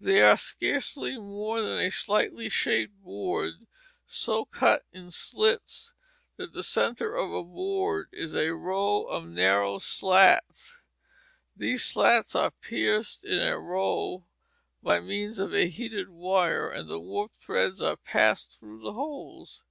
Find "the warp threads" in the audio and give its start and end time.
16.88-17.82